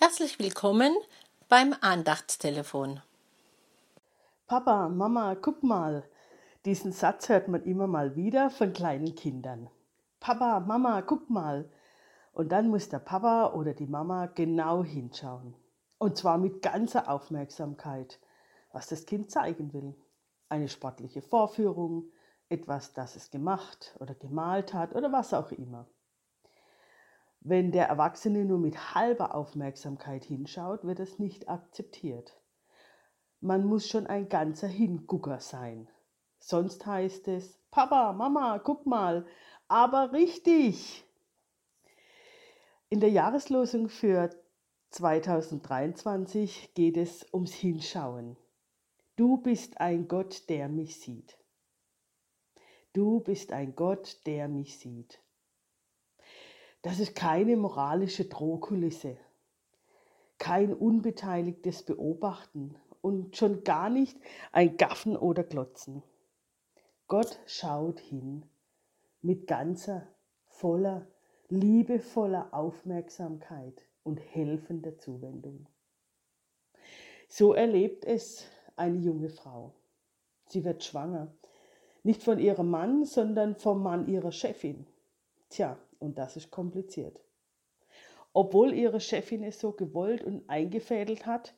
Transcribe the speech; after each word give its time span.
Herzlich 0.00 0.38
willkommen 0.38 0.94
beim 1.48 1.74
Andachtstelefon. 1.80 3.02
Papa, 4.46 4.88
Mama, 4.88 5.34
guck 5.34 5.64
mal. 5.64 6.04
Diesen 6.64 6.92
Satz 6.92 7.28
hört 7.28 7.48
man 7.48 7.64
immer 7.64 7.88
mal 7.88 8.14
wieder 8.14 8.48
von 8.50 8.72
kleinen 8.72 9.16
Kindern. 9.16 9.68
Papa, 10.20 10.60
Mama, 10.60 11.02
guck 11.02 11.28
mal. 11.28 11.68
Und 12.32 12.52
dann 12.52 12.68
muss 12.68 12.88
der 12.88 13.00
Papa 13.00 13.52
oder 13.54 13.74
die 13.74 13.88
Mama 13.88 14.26
genau 14.26 14.84
hinschauen. 14.84 15.56
Und 15.98 16.16
zwar 16.16 16.38
mit 16.38 16.62
ganzer 16.62 17.10
Aufmerksamkeit, 17.10 18.20
was 18.72 18.86
das 18.86 19.04
Kind 19.04 19.32
zeigen 19.32 19.72
will. 19.72 19.96
Eine 20.48 20.68
sportliche 20.68 21.22
Vorführung, 21.22 22.12
etwas, 22.48 22.92
das 22.92 23.16
es 23.16 23.32
gemacht 23.32 23.96
oder 23.98 24.14
gemalt 24.14 24.74
hat 24.74 24.94
oder 24.94 25.10
was 25.10 25.34
auch 25.34 25.50
immer. 25.50 25.88
Wenn 27.40 27.70
der 27.72 27.88
Erwachsene 27.88 28.44
nur 28.44 28.58
mit 28.58 28.94
halber 28.94 29.34
Aufmerksamkeit 29.34 30.24
hinschaut, 30.24 30.84
wird 30.84 31.00
es 31.00 31.18
nicht 31.18 31.48
akzeptiert. 31.48 32.40
Man 33.40 33.64
muss 33.64 33.88
schon 33.88 34.06
ein 34.06 34.28
ganzer 34.28 34.66
Hingucker 34.66 35.40
sein. 35.40 35.88
Sonst 36.38 36.86
heißt 36.86 37.28
es, 37.28 37.58
Papa, 37.70 38.12
Mama, 38.12 38.58
guck 38.58 38.86
mal, 38.86 39.26
aber 39.68 40.12
richtig. 40.12 41.04
In 42.88 43.00
der 43.00 43.10
Jahreslosung 43.10 43.88
für 43.88 44.30
2023 44.90 46.72
geht 46.74 46.96
es 46.96 47.26
ums 47.32 47.52
Hinschauen. 47.52 48.36
Du 49.16 49.36
bist 49.36 49.80
ein 49.80 50.08
Gott, 50.08 50.48
der 50.48 50.68
mich 50.68 50.98
sieht. 50.98 51.38
Du 52.94 53.20
bist 53.20 53.52
ein 53.52 53.76
Gott, 53.76 54.26
der 54.26 54.48
mich 54.48 54.78
sieht. 54.78 55.20
Das 56.82 57.00
ist 57.00 57.16
keine 57.16 57.56
moralische 57.56 58.26
Drohkulisse, 58.26 59.16
kein 60.38 60.72
unbeteiligtes 60.72 61.82
Beobachten 61.82 62.76
und 63.00 63.36
schon 63.36 63.64
gar 63.64 63.90
nicht 63.90 64.16
ein 64.52 64.76
Gaffen 64.76 65.16
oder 65.16 65.42
Glotzen. 65.42 66.02
Gott 67.08 67.40
schaut 67.46 67.98
hin 67.98 68.44
mit 69.22 69.46
ganzer, 69.46 70.06
voller, 70.46 71.06
liebevoller 71.48 72.54
Aufmerksamkeit 72.54 73.86
und 74.04 74.18
helfender 74.18 74.98
Zuwendung. 74.98 75.66
So 77.28 77.54
erlebt 77.54 78.04
es 78.04 78.46
eine 78.76 78.98
junge 78.98 79.30
Frau. 79.30 79.74
Sie 80.46 80.64
wird 80.64 80.84
schwanger, 80.84 81.34
nicht 82.04 82.22
von 82.22 82.38
ihrem 82.38 82.70
Mann, 82.70 83.04
sondern 83.04 83.56
vom 83.56 83.82
Mann 83.82 84.06
ihrer 84.06 84.32
Chefin. 84.32 84.86
Tja, 85.50 85.76
und 85.98 86.18
das 86.18 86.36
ist 86.36 86.50
kompliziert. 86.50 87.20
Obwohl 88.32 88.72
ihre 88.72 89.00
Chefin 89.00 89.42
es 89.42 89.58
so 89.60 89.72
gewollt 89.72 90.22
und 90.22 90.48
eingefädelt 90.48 91.26
hat, 91.26 91.54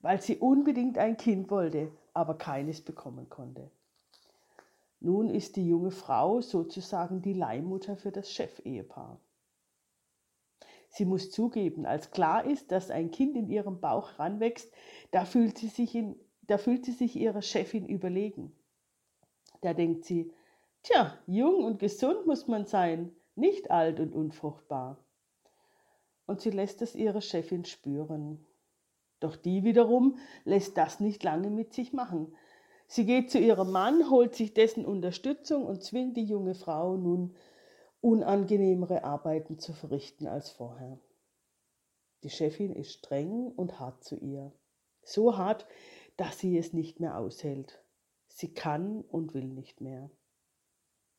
weil 0.00 0.20
sie 0.20 0.36
unbedingt 0.36 0.98
ein 0.98 1.16
Kind 1.16 1.50
wollte, 1.50 1.90
aber 2.12 2.36
keines 2.36 2.80
bekommen 2.80 3.28
konnte. 3.28 3.70
Nun 5.00 5.30
ist 5.30 5.56
die 5.56 5.66
junge 5.66 5.90
Frau 5.90 6.40
sozusagen 6.40 7.22
die 7.22 7.32
Leihmutter 7.32 7.96
für 7.96 8.10
das 8.10 8.32
Chefehepaar. 8.32 9.20
Sie 10.90 11.04
muss 11.04 11.30
zugeben, 11.30 11.86
als 11.86 12.10
klar 12.10 12.44
ist, 12.44 12.72
dass 12.72 12.90
ein 12.90 13.10
Kind 13.10 13.36
in 13.36 13.48
ihrem 13.48 13.80
Bauch 13.80 14.18
ranwächst, 14.18 14.72
da 15.10 15.24
fühlt 15.24 15.58
sie 15.58 15.68
sich, 15.68 15.94
in, 15.94 16.16
da 16.42 16.58
fühlt 16.58 16.84
sie 16.84 16.92
sich 16.92 17.14
ihrer 17.14 17.42
Chefin 17.42 17.86
überlegen. 17.86 18.56
Da 19.60 19.74
denkt 19.74 20.04
sie, 20.04 20.32
tja, 20.82 21.16
jung 21.26 21.64
und 21.64 21.78
gesund 21.78 22.26
muss 22.26 22.48
man 22.48 22.64
sein, 22.64 23.14
nicht 23.38 23.70
alt 23.70 24.00
und 24.00 24.12
unfruchtbar. 24.12 24.98
Und 26.26 26.40
sie 26.40 26.50
lässt 26.50 26.82
es 26.82 26.94
ihrer 26.94 27.22
Chefin 27.22 27.64
spüren. 27.64 28.44
Doch 29.20 29.36
die 29.36 29.64
wiederum 29.64 30.18
lässt 30.44 30.76
das 30.76 31.00
nicht 31.00 31.22
lange 31.22 31.50
mit 31.50 31.72
sich 31.72 31.92
machen. 31.92 32.34
Sie 32.86 33.04
geht 33.04 33.30
zu 33.30 33.38
ihrem 33.38 33.70
Mann, 33.70 34.10
holt 34.10 34.34
sich 34.34 34.54
dessen 34.54 34.84
Unterstützung 34.84 35.66
und 35.66 35.82
zwingt 35.82 36.16
die 36.16 36.24
junge 36.24 36.54
Frau 36.54 36.96
nun 36.96 37.34
unangenehmere 38.00 39.04
Arbeiten 39.04 39.58
zu 39.58 39.72
verrichten 39.72 40.26
als 40.26 40.50
vorher. 40.50 40.98
Die 42.22 42.30
Chefin 42.30 42.74
ist 42.74 42.92
streng 42.92 43.52
und 43.52 43.80
hart 43.80 44.04
zu 44.04 44.16
ihr. 44.16 44.52
So 45.02 45.36
hart, 45.36 45.66
dass 46.16 46.38
sie 46.38 46.56
es 46.58 46.72
nicht 46.72 47.00
mehr 47.00 47.18
aushält. 47.18 47.82
Sie 48.28 48.52
kann 48.52 49.02
und 49.02 49.34
will 49.34 49.46
nicht 49.46 49.80
mehr 49.80 50.10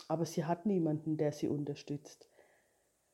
aber 0.10 0.26
sie 0.26 0.44
hat 0.44 0.66
niemanden, 0.66 1.18
der 1.18 1.32
sie 1.32 1.48
unterstützt. 1.48 2.28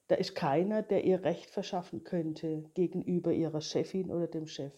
Da 0.08 0.16
ist 0.16 0.34
keiner, 0.34 0.82
der 0.82 1.04
ihr 1.04 1.24
Recht 1.24 1.50
verschaffen 1.50 2.04
könnte 2.04 2.64
gegenüber 2.74 3.34
ihrer 3.34 3.62
Chefin 3.62 4.12
oder 4.12 4.28
dem 4.28 4.48
Chef. 4.48 4.74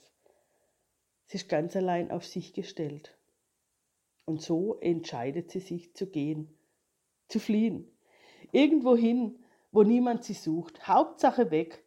Sie 1.27 1.37
ist 1.37 1.47
ganz 1.47 1.75
allein 1.75 2.11
auf 2.11 2.25
sich 2.25 2.53
gestellt. 2.53 3.15
Und 4.25 4.41
so 4.41 4.79
entscheidet 4.79 5.51
sie 5.51 5.59
sich 5.59 5.93
zu 5.95 6.09
gehen, 6.09 6.57
zu 7.27 7.39
fliehen, 7.39 7.95
irgendwohin, 8.51 9.43
wo 9.71 9.83
niemand 9.83 10.23
sie 10.23 10.33
sucht, 10.33 10.87
Hauptsache 10.87 11.51
weg. 11.51 11.85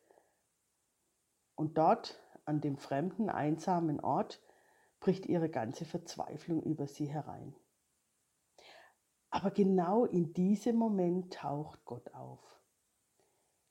Und 1.57 1.77
dort, 1.77 2.21
an 2.45 2.61
dem 2.61 2.79
fremden, 2.79 3.31
einsamen 3.31 3.99
Ort, 4.01 4.41
bricht 5.01 5.27
ihre 5.27 5.49
ganze 5.49 5.85
Verzweiflung 5.85 6.63
über 6.63 6.87
sie 6.87 7.07
herein. 7.07 7.57
Aber 9.31 9.51
genau 9.51 10.05
in 10.05 10.33
diesem 10.33 10.77
Moment 10.77 11.33
taucht 11.33 11.85
Gott 11.85 12.13
auf, 12.15 12.61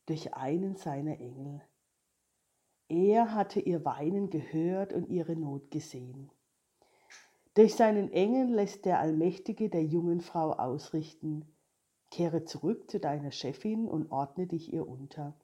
durch 0.06 0.34
einen 0.34 0.76
seiner 0.76 1.20
Engel. 1.20 1.62
Er 2.88 3.36
hatte 3.36 3.60
ihr 3.60 3.86
Weinen 3.86 4.30
gehört 4.30 4.94
und 4.94 5.10
ihre 5.10 5.36
Not 5.36 5.70
gesehen. 5.70 6.32
Durch 7.54 7.76
seinen 7.76 8.12
Engel 8.12 8.56
lässt 8.56 8.86
der 8.86 9.00
Allmächtige 9.00 9.70
der 9.70 9.84
jungen 9.84 10.22
Frau 10.22 10.54
ausrichten, 10.54 11.46
kehre 12.10 12.46
zurück 12.46 12.90
zu 12.90 13.00
deiner 13.00 13.32
Chefin 13.32 13.88
und 13.88 14.12
ordne 14.12 14.48
dich 14.48 14.74
ihr 14.74 14.88
unter. 14.88 15.36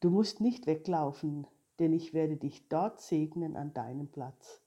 Du 0.00 0.08
musst 0.08 0.40
nicht 0.40 0.66
weglaufen, 0.66 1.46
denn 1.78 1.92
ich 1.92 2.14
werde 2.14 2.36
dich 2.36 2.68
dort 2.68 3.00
segnen 3.00 3.56
an 3.56 3.74
deinem 3.74 4.08
Platz. 4.08 4.62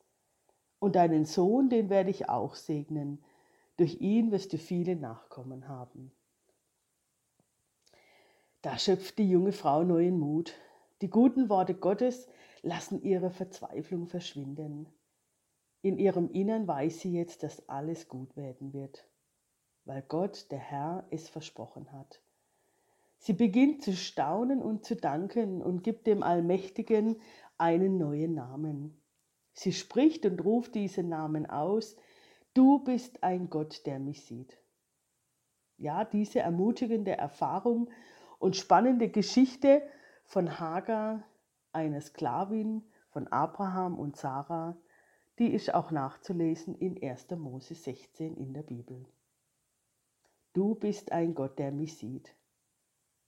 Und 0.80 0.96
deinen 0.96 1.26
Sohn, 1.26 1.70
den 1.70 1.90
werde 1.90 2.12
ich 2.12 2.30
auch 2.30 2.56
segnen, 2.56 3.24
durch 3.78 4.02
ihn 4.02 4.32
wirst 4.32 4.54
du 4.54 4.58
viele 4.58 4.96
Nachkommen 4.96 5.68
haben. 5.68 6.12
Da 8.62 8.78
schöpft 8.78 9.18
die 9.18 9.30
junge 9.30 9.52
Frau 9.52 9.84
neuen 9.84 10.18
Mut. 10.18 10.54
Die 11.02 11.10
guten 11.10 11.50
Worte 11.50 11.74
Gottes 11.74 12.30
lassen 12.62 13.02
ihre 13.02 13.30
Verzweiflung 13.30 14.08
verschwinden. 14.08 14.88
In 15.82 15.98
ihrem 15.98 16.32
Innern 16.32 16.66
weiß 16.66 17.02
sie 17.02 17.12
jetzt, 17.12 17.44
dass 17.44 17.68
alles 17.68 18.08
gut 18.08 18.38
werden 18.38 18.72
wird, 18.72 19.06
weil 19.84 20.02
Gott, 20.02 20.50
der 20.50 20.60
Herr, 20.60 21.06
es 21.10 21.28
versprochen 21.28 21.92
hat. 21.92 22.22
Sie 23.18 23.34
beginnt 23.34 23.84
zu 23.84 23.94
staunen 23.94 24.62
und 24.62 24.86
zu 24.86 24.96
danken 24.96 25.62
und 25.62 25.84
gibt 25.84 26.08
dem 26.08 26.24
Allmächtigen 26.24 27.20
einen 27.58 27.98
neuen 27.98 28.34
Namen. 28.34 29.02
Sie 29.54 29.74
spricht 29.74 30.26
und 30.26 30.44
ruft 30.44 30.76
diesen 30.76 31.10
Namen 31.10 31.46
aus, 31.46 31.98
Du 32.54 32.80
bist 32.80 33.24
ein 33.24 33.50
Gott, 33.50 33.86
der 33.88 33.98
mich 33.98 34.26
sieht. 34.26 34.60
Ja, 35.78 36.06
diese 36.06 36.40
ermutigende 36.40 37.18
Erfahrung 37.18 37.90
und 38.38 38.56
spannende 38.56 39.10
Geschichte 39.10 39.82
von 40.26 40.60
Hagar, 40.60 41.24
einer 41.72 42.00
Sklavin 42.00 42.84
von 43.10 43.28
Abraham 43.28 43.98
und 43.98 44.18
Sarah, 44.18 44.78
die 45.40 45.52
ist 45.52 45.74
auch 45.74 45.90
nachzulesen 45.90 46.76
in 46.76 47.02
1. 47.02 47.32
Mose 47.32 47.74
16 47.74 48.38
in 48.38 48.54
der 48.54 48.62
Bibel. 48.62 49.04
Du 50.54 50.76
bist 50.76 51.12
ein 51.12 51.34
Gott, 51.34 51.58
der 51.58 51.72
mich 51.72 51.98
sieht. 51.98 52.36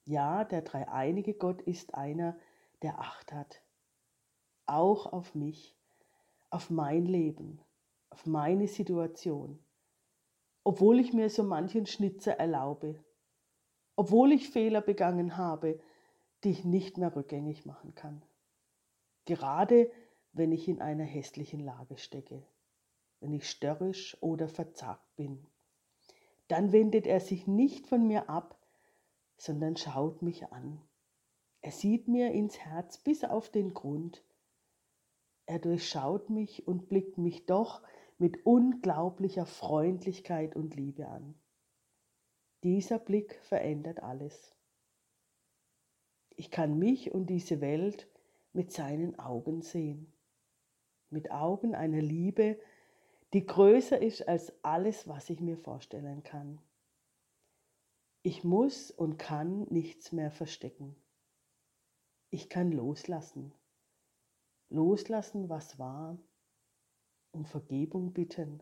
Ja, 0.04 0.44
der 0.44 0.62
dreieinige 0.62 1.34
Gott 1.34 1.64
ist 1.64 1.96
einer, 1.96 2.38
der 2.84 3.00
Acht 3.00 3.34
hat. 3.34 3.64
Auch 4.68 5.12
auf 5.12 5.34
mich, 5.34 5.76
auf 6.52 6.70
mein 6.70 7.08
Leben, 7.08 7.60
auf 8.10 8.26
meine 8.26 8.68
Situation, 8.68 9.60
obwohl 10.64 11.00
ich 11.00 11.14
mir 11.14 11.30
so 11.30 11.44
manchen 11.44 11.86
Schnitzer 11.86 12.34
erlaube, 12.34 13.04
obwohl 13.96 14.32
ich 14.32 14.50
Fehler 14.50 14.82
begangen 14.82 15.38
habe, 15.38 15.80
die 16.44 16.52
ich 16.52 16.66
nicht 16.66 16.98
mehr 16.98 17.16
rückgängig 17.16 17.66
machen 17.66 17.96
kann. 17.96 18.22
Gerade 19.26 19.92
wenn 20.34 20.52
ich 20.52 20.68
in 20.68 20.82
einer 20.82 21.04
hässlichen 21.04 21.60
Lage 21.60 21.98
stecke, 21.98 22.46
wenn 23.20 23.34
ich 23.34 23.50
störrisch 23.50 24.18
oder 24.22 24.48
verzagt 24.48 25.16
bin. 25.16 25.46
Dann 26.48 26.72
wendet 26.72 27.08
er 27.08 27.20
sich 27.20 27.48
nicht 27.48 27.88
von 27.88 28.06
mir 28.06 28.30
ab, 28.30 28.60
sondern 29.38 29.78
schaut 29.78 30.22
mich 30.22 30.52
an. 30.52 30.82
Er 31.62 31.72
sieht 31.72 32.08
mir 32.08 32.32
ins 32.32 32.60
Herz 32.60 33.00
bis 33.00 33.24
auf 33.24 33.50
den 33.50 33.74
Grund. 33.74 34.24
Er 35.46 35.60
durchschaut 35.60 36.30
mich 36.30 36.68
und 36.68 36.90
blickt 36.90 37.18
mich 37.18 37.46
doch 37.46 37.84
mit 38.18 38.46
unglaublicher 38.46 39.46
Freundlichkeit 39.46 40.56
und 40.56 40.76
Liebe 40.76 41.08
an. 41.08 41.36
Dieser 42.64 42.98
Blick 42.98 43.40
verändert 43.44 44.02
alles. 44.02 44.56
Ich 46.36 46.50
kann 46.50 46.80
mich 46.80 47.12
und 47.14 47.28
diese 47.28 47.62
Welt 47.62 48.10
mit 48.54 48.72
seinen 48.72 49.20
Augen 49.20 49.62
sehen. 49.62 50.12
Mit 51.10 51.32
Augen 51.32 51.76
einer 51.76 52.02
Liebe, 52.02 52.60
die 53.34 53.46
größer 53.46 54.02
ist 54.02 54.28
als 54.28 54.54
alles, 54.64 55.08
was 55.08 55.30
ich 55.30 55.42
mir 55.42 55.58
vorstellen 55.58 56.24
kann. 56.24 56.60
Ich 58.24 58.44
muss 58.44 58.92
und 58.92 59.18
kann 59.18 59.64
nichts 59.70 60.12
mehr 60.12 60.32
verstecken. 60.32 60.96
Ich 62.32 62.50
kann 62.50 62.72
loslassen. 62.72 63.54
Loslassen, 64.76 65.50
was 65.50 65.80
war, 65.80 66.20
um 67.32 67.46
Vergebung 67.46 68.12
bitten. 68.12 68.62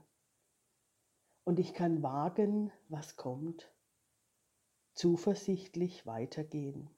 Und 1.44 1.60
ich 1.60 1.74
kann 1.74 2.04
wagen, 2.04 2.72
was 2.88 3.18
kommt, 3.18 3.74
zuversichtlich 4.94 6.06
weitergehen. 6.06 6.90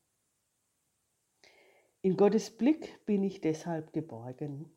In 2.01 2.17
Gottes 2.17 2.56
Blick 2.56 3.03
bin 3.06 3.23
ich 3.23 3.41
deshalb 3.41 3.94
geborgen. 3.94 4.69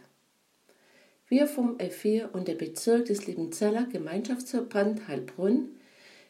Wir 1.26 1.46
vom 1.46 1.78
F4 1.78 2.32
und 2.32 2.48
der 2.48 2.54
Bezirk 2.54 3.06
des 3.06 3.26
Liebenzeller 3.26 3.86
Gemeinschaftsverband 3.86 5.08
Heilbrunn 5.08 5.70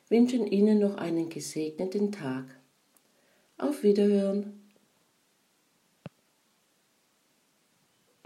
wünschen 0.09 0.47
Ihnen 0.47 0.79
noch 0.79 0.97
einen 0.97 1.29
gesegneten 1.29 2.13
Tag. 2.13 2.45
Auf 3.59 3.83
Wiederhören! 3.83 4.58